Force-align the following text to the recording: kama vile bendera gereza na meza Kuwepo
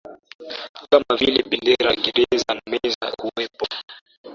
kama 0.89 1.13
vile 1.19 1.39
bendera 1.49 1.91
gereza 2.03 2.49
na 2.55 2.61
meza 2.71 3.05
Kuwepo 3.19 3.65